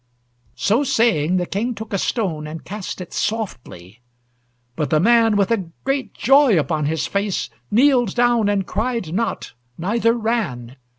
So 0.55 0.83
saying, 0.83 1.37
the 1.37 1.45
King 1.45 1.75
took 1.75 1.93
a 1.93 1.99
stone, 1.99 2.47
And 2.47 2.65
cast 2.65 3.01
it 3.01 3.13
softly; 3.13 4.01
but 4.75 4.89
the 4.89 4.99
man, 4.99 5.37
With 5.37 5.51
a 5.51 5.69
great 5.83 6.15
joy 6.15 6.57
upon 6.57 6.87
his 6.87 7.05
face, 7.05 7.51
Kneeled 7.69 8.15
down, 8.15 8.49
and 8.49 8.65
cried 8.65 9.13
not, 9.13 9.53
neither 9.77 10.15
ran. 10.15 10.77